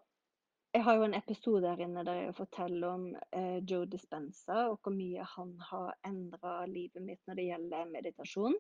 jeg 0.74 0.84
har 0.84 0.96
jo 0.98 1.06
en 1.06 1.14
episode 1.14 1.70
her 1.70 1.82
inne 1.86 2.02
der 2.06 2.18
jeg 2.18 2.36
forteller 2.36 2.96
om 2.96 3.04
eh, 3.38 3.60
Joe 3.70 3.86
Dispenza 3.86 4.68
og 4.72 4.80
hvor 4.82 4.96
mye 4.96 5.26
han 5.36 5.52
har 5.70 5.94
endra 6.08 6.64
livet 6.66 7.04
mitt 7.06 7.22
når 7.28 7.38
det 7.38 7.46
gjelder 7.52 7.92
meditasjon. 7.92 8.56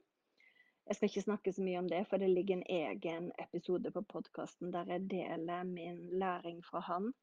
Jeg 0.86 0.96
skal 0.96 1.10
ikke 1.10 1.24
snakke 1.24 1.54
så 1.56 1.64
mye 1.64 1.80
om 1.80 1.88
det, 1.90 2.04
for 2.10 2.22
det 2.22 2.30
ligger 2.30 2.60
en 2.60 2.66
egen 2.70 3.32
episode 3.40 3.92
på 3.96 4.04
podkasten 4.14 4.74
der 4.76 4.92
jeg 4.94 5.08
deler 5.10 5.64
min 5.64 6.02
læring 6.20 6.60
fra 6.66 6.84
han. 6.86 7.14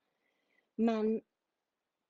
Men 0.80 1.20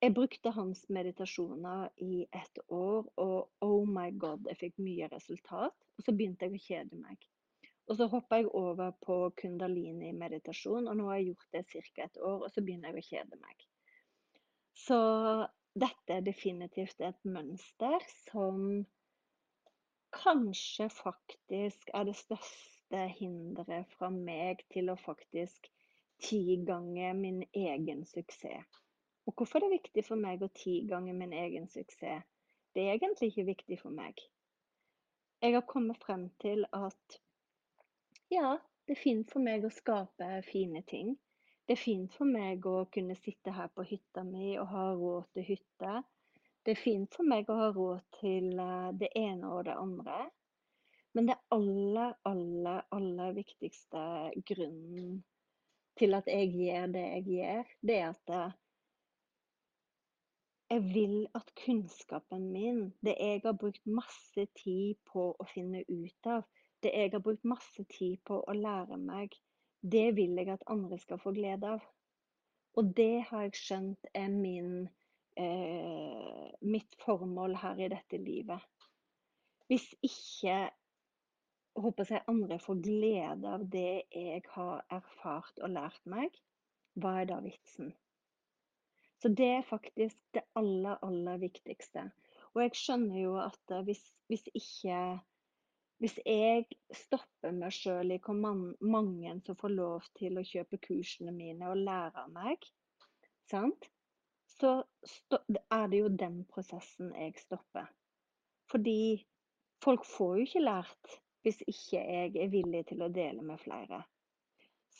jeg 0.01 0.15
brukte 0.17 0.55
hans 0.55 0.85
meditasjoner 0.89 1.89
i 2.01 2.23
ett 2.33 2.63
år, 2.69 3.11
og 3.17 3.51
oh 3.61 3.83
my 3.85 4.09
god, 4.17 4.47
jeg 4.49 4.57
fikk 4.57 4.79
mye 4.81 5.11
resultat. 5.11 5.75
Og 5.97 6.07
så 6.07 6.15
begynte 6.15 6.47
jeg 6.47 6.57
å 6.57 6.65
kjede 6.65 7.01
meg. 7.03 7.27
Og 7.91 7.97
så 7.99 8.07
hoppa 8.07 8.37
jeg 8.39 8.47
over 8.55 8.93
på 9.03 9.15
kundalini-meditasjon, 9.41 10.85
og 10.87 10.95
nå 10.95 11.09
har 11.09 11.17
jeg 11.19 11.33
gjort 11.33 11.55
det 11.57 11.63
ca. 11.67 12.03
et 12.05 12.19
år, 12.23 12.43
og 12.45 12.51
så 12.53 12.61
begynner 12.63 12.93
jeg 12.93 13.01
å 13.01 13.07
kjede 13.09 13.39
meg. 13.41 13.65
Så 14.79 14.99
dette 15.83 16.15
er 16.15 16.23
definitivt 16.23 17.03
et 17.03 17.19
mønster 17.27 18.05
som 18.29 18.85
kanskje 20.15 20.87
faktisk 20.91 21.91
er 21.93 22.07
det 22.07 22.15
største 22.19 23.01
hinderet 23.17 23.91
fra 23.97 24.07
meg 24.13 24.63
til 24.71 24.91
å 24.91 24.95
faktisk 24.99 25.67
ti 26.23 26.61
ganger 26.67 27.15
min 27.19 27.41
egen 27.51 28.05
suksess. 28.07 28.79
Og 29.27 29.35
hvorfor 29.35 29.59
er 29.59 29.67
det 29.67 29.81
viktig 29.81 30.05
for 30.07 30.19
meg 30.19 30.43
å 30.43 30.51
ti 30.55 30.77
ganger 30.87 31.17
min 31.17 31.35
egen 31.35 31.67
suksess? 31.71 32.23
Det 32.71 32.87
er 32.87 32.95
egentlig 32.95 33.33
ikke 33.33 33.49
viktig 33.51 33.79
for 33.83 33.91
meg. 33.91 34.15
Jeg 35.43 35.57
har 35.57 35.67
kommet 35.67 35.99
frem 35.99 36.29
til 36.39 36.63
at 36.71 37.19
ja, 38.31 38.55
det 38.87 38.95
er 38.95 39.01
fint 39.01 39.31
for 39.31 39.43
meg 39.43 39.65
å 39.67 39.73
skape 39.73 40.27
fine 40.47 40.81
ting. 40.87 41.13
Det 41.67 41.75
er 41.75 41.81
fint 41.81 42.13
for 42.15 42.27
meg 42.27 42.65
å 42.67 42.85
kunne 42.91 43.15
sitte 43.19 43.53
her 43.55 43.69
på 43.75 43.85
hytta 43.87 44.23
mi 44.27 44.55
og 44.59 44.69
ha 44.71 44.85
råd 44.95 45.27
til 45.35 45.45
hytte. 45.51 46.01
Det 46.63 46.73
er 46.73 46.79
fint 46.79 47.17
for 47.17 47.27
meg 47.27 47.49
å 47.49 47.57
ha 47.59 47.67
råd 47.75 48.01
til 48.19 48.53
eh, 48.59 48.89
det 49.01 49.11
ene 49.17 49.51
og 49.51 49.65
det 49.67 49.75
andre. 49.77 50.17
Men 51.13 51.27
det 51.27 51.37
aller, 51.51 52.15
aller, 52.27 52.81
aller 52.95 53.35
viktigste 53.35 54.03
grunnen 54.47 55.21
til 55.99 56.15
at 56.15 56.27
jeg 56.31 56.53
gjør 56.55 56.91
det 56.93 57.05
jeg 57.07 57.25
gjør, 57.35 57.71
det 57.87 57.97
er 57.97 58.09
at 58.13 58.35
eh, 58.37 58.57
jeg 60.71 60.85
vil 60.93 61.17
at 61.35 61.51
kunnskapen 61.65 62.47
min, 62.53 62.83
det 63.03 63.17
jeg 63.19 63.41
har 63.43 63.57
brukt 63.59 63.83
masse 63.85 64.45
tid 64.63 64.95
på 65.11 65.33
å 65.35 65.47
finne 65.51 65.83
ut 65.89 66.31
av, 66.31 66.45
det 66.83 66.91
jeg 66.95 67.13
har 67.13 67.23
brukt 67.23 67.47
masse 67.47 67.83
tid 67.91 68.19
på 68.27 68.41
å 68.41 68.55
lære 68.57 68.97
meg, 69.01 69.35
det 69.81 70.11
vil 70.17 70.37
jeg 70.37 70.51
at 70.53 70.67
andre 70.69 70.97
skal 71.01 71.21
få 71.21 71.33
glede 71.35 71.75
av. 71.77 71.85
Og 72.77 72.91
det 72.97 73.23
har 73.29 73.47
jeg 73.47 73.57
skjønt 73.59 74.11
er 74.15 74.29
min, 74.31 74.89
eh, 75.37 76.51
mitt 76.61 76.95
formål 77.03 77.57
her 77.63 77.81
i 77.81 77.89
dette 77.91 78.19
livet. 78.21 78.61
Hvis 79.67 79.87
ikke 80.03 80.69
håper 81.79 82.09
jeg 82.09 82.27
andre 82.27 82.59
får 82.59 82.79
glede 82.83 83.55
av 83.57 83.65
det 83.71 84.03
jeg 84.11 84.43
har 84.53 84.85
erfart 84.91 85.59
og 85.63 85.73
lært 85.75 86.01
meg, 86.05 86.35
hva 86.99 87.21
er 87.21 87.29
da 87.29 87.39
vitsen? 87.43 87.93
Så 89.21 89.29
det 89.29 89.49
er 89.57 89.67
faktisk 89.67 90.17
det 90.33 90.43
aller, 90.57 90.97
aller 91.05 91.37
viktigste. 91.37 92.07
Og 92.53 92.63
jeg 92.63 92.75
skjønner 92.75 93.19
jo 93.21 93.35
at 93.39 93.73
eh, 93.73 93.83
hvis, 93.87 94.01
hvis 94.31 94.47
ikke 94.53 94.95
Hvis 96.01 96.17
jeg 96.25 96.65
stopper 96.97 97.53
meg 97.53 97.73
sjøl 97.77 98.15
i 98.15 98.19
hvor 98.25 98.37
mange 98.41 99.33
som 99.45 99.57
får 99.59 99.73
lov 99.75 100.07
til 100.17 100.39
å 100.41 100.45
kjøpe 100.45 100.79
kursene 100.81 101.33
mine 101.35 101.67
og 101.69 101.83
lære 101.85 102.23
av 102.23 102.31
meg, 102.33 102.65
sant? 103.51 103.89
så 104.61 104.71
er 105.71 105.87
det 105.89 105.99
jo 106.01 106.09
den 106.13 106.41
prosessen 106.49 107.13
jeg 107.17 107.37
stopper. 107.41 107.87
Fordi 108.69 109.21
folk 109.83 110.05
får 110.05 110.35
jo 110.37 110.47
ikke 110.47 110.65
lært 110.65 111.15
hvis 111.41 111.61
ikke 111.65 112.01
jeg 112.01 112.33
er 112.37 112.51
villig 112.53 112.83
til 112.91 113.01
å 113.01 113.09
dele 113.13 113.41
med 113.45 113.61
flere. 113.61 114.03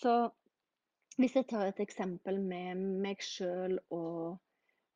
Så 0.01 0.13
hvis 1.19 1.35
jeg 1.37 1.49
tar 1.51 1.67
et 1.69 1.81
eksempel 1.83 2.39
med 2.41 2.81
meg 3.03 3.21
sjøl 3.21 3.77
og 3.93 4.39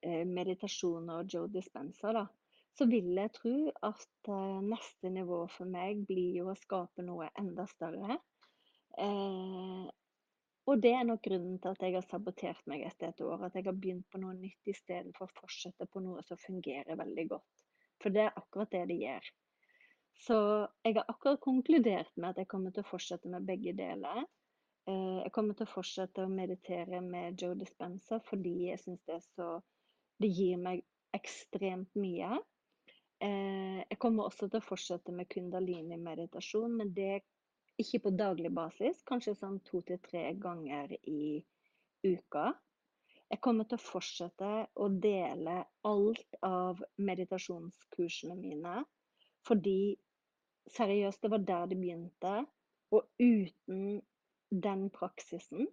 meditasjoner 0.05 1.21
og 1.21 1.33
Joe 1.33 1.51
Dispenser, 1.53 2.17
da, 2.17 2.25
så 2.75 2.87
vil 2.91 3.13
jeg 3.15 3.31
tro 3.35 3.55
at 3.87 4.31
eh, 4.31 4.63
neste 4.67 5.11
nivå 5.13 5.45
for 5.51 5.69
meg 5.71 6.03
blir 6.07 6.41
jo 6.41 6.49
å 6.51 6.57
skape 6.59 7.05
noe 7.07 7.29
enda 7.39 7.67
større. 7.71 8.17
Eh, 8.99 9.85
og 10.65 10.81
det 10.81 10.91
er 10.97 11.05
nok 11.05 11.21
grunnen 11.23 11.59
til 11.61 11.75
at 11.75 11.83
jeg 11.85 11.93
har 11.93 12.05
sabotert 12.09 12.61
meg 12.69 12.83
etter 12.87 13.11
et 13.11 13.21
år. 13.21 13.47
At 13.47 13.55
jeg 13.55 13.67
har 13.67 13.77
begynt 13.77 14.07
på 14.11 14.19
noe 14.21 14.33
nytt 14.37 14.71
istedenfor 14.71 15.27
å 15.27 15.35
fortsette 15.39 15.87
på 15.91 16.01
noe 16.03 16.23
som 16.25 16.41
fungerer 16.41 16.97
veldig 16.99 17.27
godt. 17.35 17.65
For 18.01 18.11
det 18.13 18.25
er 18.25 18.39
akkurat 18.39 18.71
det 18.73 18.85
det 18.89 18.97
gjør. 19.03 19.29
Så 20.25 20.37
jeg 20.87 20.95
har 20.97 21.05
akkurat 21.11 21.43
konkludert 21.43 22.11
med 22.15 22.31
at 22.31 22.41
jeg 22.41 22.49
kommer 22.51 22.73
til 22.73 22.85
å 22.85 22.89
fortsette 22.89 23.29
med 23.31 23.45
begge 23.47 23.75
deler. 23.77 24.23
Eh, 24.89 25.21
jeg 25.21 25.31
kommer 25.37 25.55
til 25.55 25.67
å 25.67 25.73
fortsette 25.75 26.25
å 26.25 26.33
meditere 26.33 26.99
med 27.03 27.39
Joe 27.41 27.55
Dispenser 27.59 28.23
fordi 28.27 28.71
jeg 28.71 28.81
syns 28.83 29.05
det 29.07 29.47
Det 30.23 30.29
gir 30.31 30.57
meg 30.57 30.83
ekstremt 31.15 31.91
mye. 31.99 32.37
Eh, 33.23 33.81
jeg 33.89 33.99
kommer 34.01 34.27
også 34.27 34.49
til 34.49 34.59
å 34.59 34.65
fortsette 34.65 35.13
med 35.15 35.29
kundalini-meditasjon, 35.31 36.75
men 36.79 36.91
det 36.95 37.21
ikke 37.81 38.01
på 38.05 38.13
daglig 38.15 38.51
basis. 38.55 39.01
Kanskje 39.07 39.35
sånn 39.39 39.59
to 39.67 39.81
til 39.87 39.99
tre 40.03 40.27
ganger 40.39 40.95
i 41.01 41.43
uka. 42.05 42.51
Jeg 43.31 43.41
kommer 43.41 43.67
til 43.67 43.79
å 43.79 43.85
fortsette 43.85 44.49
å 44.77 44.89
dele 45.01 45.61
alt 45.87 46.37
av 46.45 46.83
meditasjonskursene 47.01 48.35
mine 48.37 48.83
fordi 49.45 49.95
seriøst, 50.73 51.21
det 51.21 51.29
var 51.29 51.43
der 51.45 51.65
det 51.69 51.77
begynte. 51.77 52.35
Og 52.93 53.05
uten 53.21 53.99
den 54.49 54.87
praksisen, 54.93 55.67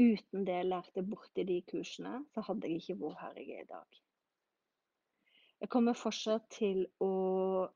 uten 0.00 0.46
det 0.46 0.60
jeg 0.60 0.68
lærte 0.70 1.04
borti 1.04 1.44
de 1.48 1.58
kursene, 1.68 2.22
så 2.32 2.44
hadde 2.46 2.68
jeg 2.70 2.80
ikke 2.80 3.00
vært 3.02 3.20
her 3.24 3.40
jeg 3.42 3.58
er 3.58 3.66
i 3.66 3.68
dag. 3.68 4.00
Jeg 5.60 5.68
kommer 5.68 5.92
fortsatt 5.92 6.46
til 6.54 6.86
å 7.04 7.08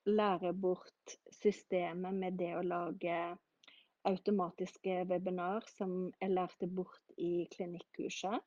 lære 0.08 0.54
bort 0.56 1.16
systemet 1.36 2.16
med 2.16 2.38
det 2.40 2.54
å 2.56 2.62
lage 2.64 3.16
automatiske 4.08 5.02
webinar 5.10 5.66
som 5.74 5.92
jeg 6.20 6.32
lærte 6.32 6.68
bort 6.78 7.12
i 7.20 7.44
klinikkurset. 7.52 8.40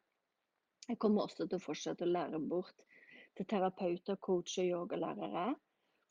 Jeg 0.87 0.97
kommer 1.03 1.27
også 1.27 1.45
til 1.45 1.59
å 1.59 1.65
fortsette 1.67 2.07
å 2.07 2.09
lære 2.09 2.41
bort 2.49 2.81
til 3.37 3.45
terapeuter, 3.45 4.17
coach 4.17 4.57
og 4.63 4.71
yogalærere. 4.71 5.51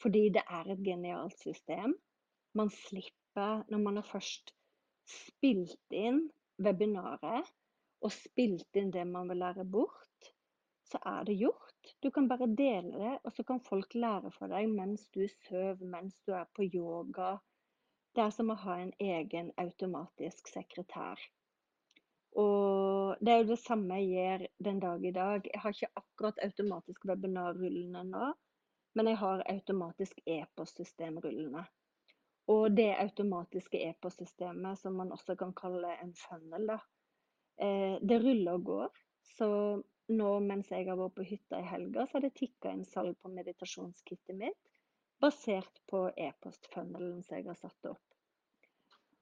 Fordi 0.03 0.22
det 0.37 0.44
er 0.46 0.70
et 0.70 0.87
genialt 0.87 1.38
system. 1.40 1.96
Man 2.55 2.70
slipper, 2.70 3.64
når 3.72 3.83
man 3.88 3.98
har 3.98 4.07
først 4.07 4.55
spilt 5.11 5.98
inn 5.98 6.29
webinaret 6.62 7.50
og 8.05 8.12
spilt 8.14 8.79
inn 8.79 8.94
det 8.94 9.07
man 9.09 9.31
vil 9.33 9.42
lære 9.42 9.64
bort, 9.66 10.31
så 10.90 11.01
er 11.05 11.25
det 11.27 11.37
gjort. 11.40 11.94
Du 12.03 12.11
kan 12.11 12.29
bare 12.29 12.46
dele 12.46 12.99
det, 12.99 13.14
og 13.25 13.33
så 13.33 13.42
kan 13.46 13.61
folk 13.61 13.94
lære 13.94 14.31
fra 14.35 14.49
deg 14.51 14.68
mens 14.70 15.09
du 15.14 15.25
sover, 15.46 15.83
mens 15.83 16.18
du 16.27 16.35
er 16.35 16.46
på 16.55 16.66
yoga. 16.66 17.37
Det 18.14 18.25
er 18.25 18.35
som 18.35 18.51
å 18.53 18.59
ha 18.62 18.79
en 18.81 18.92
egen 19.03 19.51
automatisk 19.61 20.49
sekretær. 20.49 21.20
Og 22.37 23.16
det 23.25 23.33
er 23.33 23.42
jo 23.42 23.51
det 23.53 23.62
samme 23.62 23.99
jeg 24.03 24.12
gjør 24.12 24.44
den 24.68 24.81
dag 24.81 25.05
i 25.05 25.14
dag. 25.16 25.49
Jeg 25.53 25.62
har 25.62 25.75
ikke 25.75 26.03
akkurat 26.03 26.42
automatisk 26.44 27.07
webinar-rullene 27.09 28.05
nå, 28.11 28.29
men 28.96 29.11
jeg 29.11 29.20
har 29.22 29.44
automatisk 29.53 30.20
e-postsystem-rullene. 30.27 31.64
Og 32.53 32.77
det 32.77 32.92
automatiske 32.94 33.81
e-postsystemet, 33.88 34.79
som 34.79 34.94
man 35.01 35.11
også 35.12 35.35
kan 35.40 35.55
kalle 35.57 35.96
en 36.03 36.12
funnel, 36.14 36.68
da, 36.70 36.79
eh, 37.59 37.96
det 38.01 38.20
ruller 38.22 38.53
og 38.61 38.64
går. 38.64 39.01
Så 39.37 39.49
nå 40.09 40.31
mens 40.40 40.71
jeg 40.71 40.87
har 40.88 40.99
vært 40.99 41.16
på 41.16 41.27
hytta 41.27 41.61
i 41.61 41.69
helga, 41.71 42.07
så 42.07 42.19
har 42.19 42.27
det 42.27 42.35
tikka 42.38 42.73
inn 42.73 42.85
salg 42.88 43.16
på 43.23 43.33
meditasjonskittet 43.33 44.38
mitt 44.38 44.77
basert 45.23 45.81
på 45.90 46.03
e-postfunnelen 46.16 47.23
som 47.25 47.38
jeg 47.38 47.47
har 47.49 47.59
satt 47.59 47.88
opp. 47.90 48.03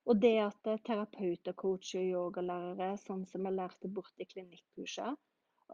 Og 0.05 0.19
det 0.21 0.35
at 0.43 0.67
terapeuter, 0.85 1.55
coacher, 1.57 2.03
yogalærere, 2.05 2.91
sånn 3.01 3.25
som 3.31 3.47
jeg 3.47 3.57
lærte 3.57 3.89
bort 3.89 4.21
i 4.21 4.27
klinikkhuset, 4.29 5.17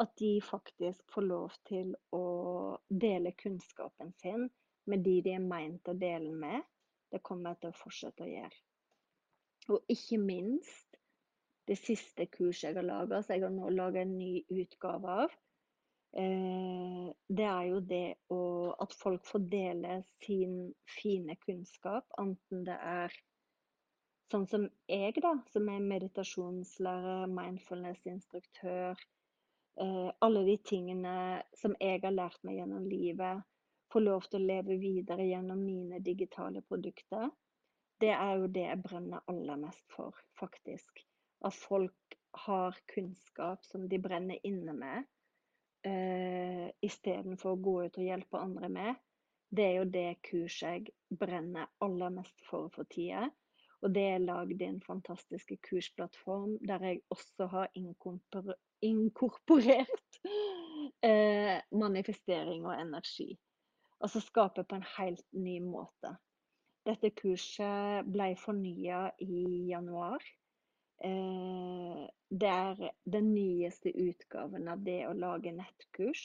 at 0.00 0.12
de 0.20 0.36
faktisk 0.44 1.02
får 1.10 1.26
lov 1.26 1.56
til 1.66 1.96
å 2.14 2.24
dele 2.88 3.32
kunnskapen 3.40 4.12
sin 4.22 4.46
med 4.86 5.02
de 5.04 5.16
de 5.24 5.34
er 5.34 5.42
meint 5.42 5.88
å 5.90 5.96
dele 5.98 6.30
med. 6.30 6.62
Det 7.10 7.22
kommer 7.26 7.50
jeg 7.50 7.64
til 7.64 7.72
å 7.72 7.80
fortsette 7.80 8.24
å 8.26 8.30
gjøre. 8.30 8.60
Og 9.74 9.92
ikke 9.92 10.18
minst 10.22 10.89
det 11.68 11.76
siste 11.78 12.26
kurset 12.32 12.70
jeg 12.70 12.78
har 12.80 12.86
laga, 12.86 13.20
så 13.22 13.36
jeg 13.36 13.44
har 13.44 13.54
nå 13.54 13.70
laga 13.74 14.02
en 14.02 14.16
ny 14.18 14.40
utgave 14.48 15.16
av. 15.24 15.34
Eh, 16.18 17.10
det 17.28 17.46
er 17.46 17.66
jo 17.68 17.80
det 17.86 18.06
å, 18.34 18.40
at 18.82 18.94
folk 18.98 19.26
får 19.28 19.44
dele 19.52 20.00
sin 20.24 20.72
fine 20.90 21.36
kunnskap, 21.44 22.08
enten 22.18 22.64
det 22.66 22.78
er 22.82 23.14
sånn 24.30 24.46
som 24.50 24.66
jeg, 24.90 25.14
da, 25.22 25.36
som 25.52 25.68
er 25.70 25.86
meditasjonslærer, 25.92 27.30
mindfulness-instruktør, 27.34 28.98
eh, 29.82 30.10
alle 30.26 30.44
de 30.48 30.56
tingene 30.66 31.14
som 31.58 31.76
jeg 31.78 32.02
har 32.02 32.14
lært 32.14 32.42
meg 32.46 32.58
gjennom 32.58 32.88
livet, 32.90 33.46
få 33.90 34.02
lov 34.02 34.26
til 34.30 34.42
å 34.42 34.50
leve 34.52 34.78
videre 34.82 35.26
gjennom 35.26 35.62
mine 35.62 35.98
digitale 36.06 36.62
produkter. 36.62 37.30
Det 38.00 38.12
er 38.14 38.34
jo 38.38 38.50
det 38.50 38.66
jeg 38.66 38.82
brenner 38.82 39.24
aller 39.28 39.58
mest 39.60 39.86
for, 39.92 40.14
faktisk. 40.38 41.02
At 41.46 41.56
folk 41.56 42.16
har 42.46 42.76
kunnskap 42.94 43.64
som 43.64 43.88
de 43.88 43.98
brenner 43.98 44.38
inne 44.46 44.74
med, 44.76 45.06
uh, 45.86 46.68
istedenfor 46.84 47.56
å 47.56 47.62
gå 47.64 47.76
ut 47.86 47.98
og 47.98 48.06
hjelpe 48.06 48.42
andre 48.42 48.68
med. 48.72 49.00
Det 49.50 49.64
er 49.66 49.76
jo 49.80 49.86
det 49.90 50.22
kurset 50.28 50.68
jeg 50.68 51.18
brenner 51.18 51.70
aller 51.82 52.12
mest 52.20 52.44
for 52.46 52.70
for 52.74 52.86
tida. 52.92 53.26
Og 53.80 53.94
det 53.96 54.04
er 54.12 54.22
lagd 54.22 54.60
i 54.60 54.68
en 54.68 54.82
fantastisk 54.84 55.54
kursplattform 55.64 56.58
der 56.68 56.82
jeg 56.84 57.00
også 57.10 57.46
har 57.48 57.70
inkorporert 58.84 60.18
eh, 61.08 61.56
manifestering 61.72 62.66
og 62.68 62.76
energi. 62.76 63.38
Altså 64.00 64.20
skape 64.20 64.64
på 64.64 64.74
en 64.76 64.84
helt 64.98 65.24
ny 65.32 65.58
måte. 65.64 66.12
Dette 66.86 67.10
kurset 67.16 68.06
ble 68.08 68.36
fornya 68.40 69.10
i 69.20 69.66
januar. 69.72 70.20
Eh, 71.04 72.06
det 72.30 72.48
er 72.48 72.90
den 73.04 73.32
nyeste 73.34 73.92
utgaven 73.96 74.68
av 74.68 74.82
det 74.84 75.02
å 75.08 75.16
lage 75.16 75.52
nettkurs. 75.56 76.24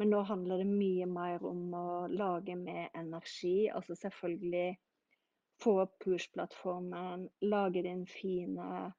Men 0.00 0.10
nå 0.10 0.22
handler 0.26 0.62
det 0.62 0.70
mye 0.70 1.06
mer 1.06 1.44
om 1.46 1.74
å 1.76 1.88
lage 2.10 2.56
med 2.58 2.90
energi. 2.98 3.68
Altså 3.70 3.94
selvfølgelig 3.98 4.72
få 5.62 5.76
opp 5.84 5.98
kursplattformen, 6.02 7.28
lage 7.46 7.84
din 7.86 8.06
fine 8.10 8.92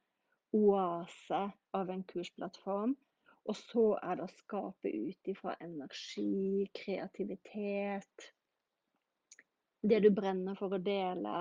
oase 0.53 1.41
av 1.73 1.89
en 1.89 2.05
kursplattform. 2.07 2.95
Og 3.43 3.57
så 3.59 3.87
er 3.99 4.15
det 4.15 4.23
å 4.29 4.35
skape 4.37 4.91
ut 4.93 5.27
ifra 5.33 5.57
energi, 5.59 6.63
kreativitet, 6.71 8.29
det 9.83 9.99
du 10.05 10.09
brenner 10.15 10.55
for 10.55 10.71
å 10.71 10.79
dele. 10.79 11.39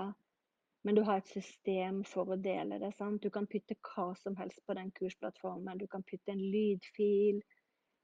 Men 0.83 0.95
du 0.95 1.01
har 1.07 1.21
et 1.21 1.31
system 1.31 2.01
for 2.07 2.33
å 2.33 2.39
dele 2.39 2.79
det. 2.81 2.91
sant? 2.97 3.23
Du 3.23 3.31
kan 3.31 3.47
putte 3.47 3.77
hva 3.87 4.09
som 4.19 4.35
helst 4.35 4.59
på 4.67 4.75
den 4.75 4.91
kursplattformen. 4.91 5.79
Du 5.79 5.87
kan 5.87 6.03
putte 6.03 6.33
en 6.33 6.41
lydfil, 6.43 7.39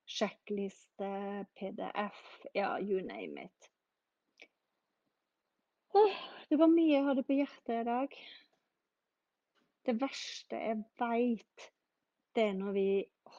sjekkliste, 0.08 1.10
PDF, 1.60 2.22
ja, 2.56 2.78
you 2.80 3.02
name 3.04 3.50
it. 3.50 3.70
Det 6.50 6.58
var 6.58 6.72
mye 6.72 6.94
jeg 6.94 7.06
hadde 7.06 7.26
på 7.28 7.36
hjertet 7.36 7.76
i 7.82 7.88
dag. 7.88 8.16
Det 9.86 9.96
verste 10.00 10.62
jeg 10.62 10.84
veit, 11.02 11.68
det 12.36 12.46
er 12.46 12.58
når 12.58 12.74
vi 12.76 12.90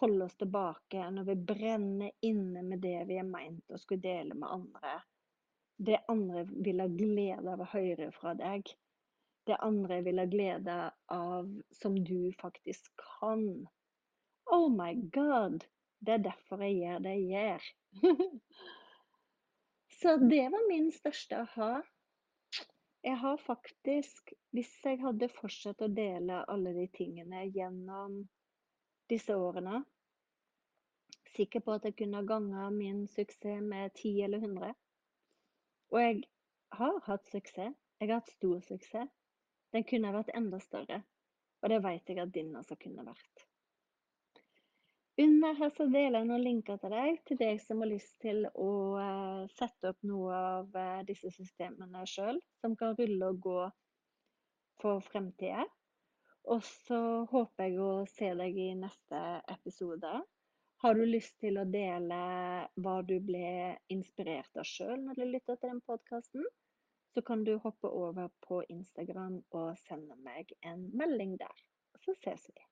holder 0.00 0.26
oss 0.26 0.37
tilbake, 0.38 1.07
når 1.14 1.29
vi 1.31 1.37
brenner 1.48 2.12
inne 2.26 2.62
med 2.66 2.83
det 2.85 2.98
vi 3.09 3.18
er 3.22 3.26
meint 3.26 3.72
å 3.72 3.81
skulle 3.81 4.03
dele 4.05 4.37
med 4.37 4.50
andre. 4.50 4.94
Det 5.81 6.03
andre 6.12 6.44
vil 6.50 6.83
ha 6.83 6.88
glede 6.92 7.55
av 7.55 7.64
å 7.64 7.70
høre 7.72 8.11
fra 8.12 8.35
deg. 8.37 8.68
Det 9.48 9.57
andre 9.64 10.03
vil 10.05 10.20
ha 10.20 10.26
glede 10.31 10.79
av 11.14 11.48
som 11.81 11.96
du 12.05 12.33
faktisk 12.40 12.92
kan. 13.00 13.44
Oh 14.50 14.68
my 14.72 14.92
god! 15.14 15.64
Det 16.00 16.16
er 16.16 16.24
derfor 16.24 16.62
jeg 16.64 16.79
gjør 16.81 17.03
det 17.05 17.14
jeg 17.20 17.31
gjør. 17.31 17.62
Så 20.00 20.16
det 20.16 20.46
var 20.53 20.68
min 20.68 20.88
største 20.92 21.42
aha. 21.44 21.81
Jeg 23.05 23.16
har 23.20 23.37
faktisk, 23.37 24.33
hvis 24.53 24.72
jeg 24.85 25.00
hadde 25.00 25.29
fortsatt 25.33 25.81
å 25.85 25.88
dele 25.92 26.42
alle 26.53 26.72
de 26.76 26.87
tingene 26.92 27.46
gjennom 27.48 28.22
disse 29.11 29.37
årene 29.37 29.83
Sikker 31.31 31.62
på 31.62 31.76
at 31.76 31.85
jeg 31.87 31.94
kunne 31.94 32.24
ha 32.26 32.64
min 32.74 33.05
suksess 33.09 33.62
med 33.62 33.92
10 33.94 34.24
eller 34.26 34.42
100. 34.42 34.72
Og 35.94 35.98
jeg 36.03 36.24
har 36.74 36.96
hatt 37.07 37.29
suksess. 37.31 37.76
Jeg 38.00 38.11
har 38.11 38.18
hatt 38.18 38.33
stor 38.35 38.59
suksess. 38.66 39.12
Den 39.74 39.87
kunne 39.87 40.12
vært 40.14 40.35
enda 40.35 40.61
større. 40.62 41.02
Og 41.61 41.72
det 41.72 41.80
vet 41.85 42.09
jeg 42.09 42.20
at 42.22 42.35
din 42.35 42.54
også 42.56 42.76
kunne 42.80 43.04
vært. 43.06 43.46
Under 45.20 45.52
her 45.59 45.72
så 45.76 45.85
deler 45.90 46.22
jeg 46.22 46.28
noen 46.30 46.44
linker 46.46 46.78
til 46.80 46.94
deg, 46.94 47.18
til 47.28 47.38
deg 47.42 47.59
som 47.61 47.83
har 47.83 47.90
lyst 47.90 48.14
til 48.24 48.46
å 48.48 48.70
uh, 48.96 49.42
sette 49.52 49.90
opp 49.92 49.98
noe 50.09 50.33
av 50.33 50.78
uh, 50.78 51.02
disse 51.04 51.28
systemene 51.35 52.06
sjøl, 52.09 52.40
som 52.62 52.76
kan 52.78 52.96
rulle 52.96 53.28
og 53.28 53.42
gå 53.44 53.59
for 54.80 55.04
fremtida. 55.04 55.66
Og 56.48 56.64
så 56.64 57.00
håper 57.28 57.68
jeg 57.68 57.83
å 57.85 57.90
se 58.09 58.30
deg 58.38 58.56
i 58.56 58.70
neste 58.80 59.20
episode. 59.52 60.14
Har 60.80 60.96
du 60.96 61.04
lyst 61.04 61.37
til 61.42 61.61
å 61.61 61.66
dele 61.68 62.20
hva 62.80 62.96
du 63.04 63.18
ble 63.20 63.74
inspirert 63.92 64.56
av 64.56 64.64
sjøl 64.64 64.96
når 65.02 65.20
du 65.20 65.26
lytter 65.26 65.59
til 65.61 65.74
den 65.74 65.83
podkasten, 65.85 66.46
så 67.14 67.23
kan 67.27 67.44
du 67.44 67.57
hoppe 67.59 67.90
over 67.90 68.29
på 68.46 68.62
Instagram 68.68 69.40
og 69.51 69.79
sende 69.83 70.16
meg 70.25 70.53
en 70.62 70.88
melding 70.96 71.38
der. 71.40 71.64
Så 72.05 72.14
ses 72.23 72.46
vi. 72.55 72.69